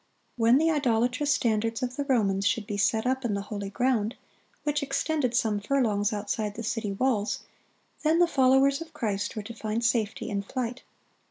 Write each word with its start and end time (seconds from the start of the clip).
(32) 0.39 0.41
When 0.41 0.57
the 0.57 0.71
idolatrous 0.71 1.31
standards 1.31 1.83
of 1.83 1.95
the 1.95 2.05
Romans 2.05 2.47
should 2.47 2.65
be 2.65 2.75
set 2.75 3.05
up 3.05 3.23
in 3.23 3.35
the 3.35 3.43
holy 3.53 3.69
ground, 3.69 4.15
which 4.63 4.81
extended 4.81 5.35
some 5.35 5.59
furlongs 5.59 6.11
outside 6.11 6.55
the 6.55 6.63
city 6.63 6.91
walls, 6.93 7.43
then 8.01 8.17
the 8.17 8.25
followers 8.25 8.81
of 8.81 8.93
Christ 8.95 9.35
were 9.35 9.43
to 9.43 9.53
find 9.53 9.85
safety 9.85 10.27
in 10.31 10.41
flight. 10.41 10.81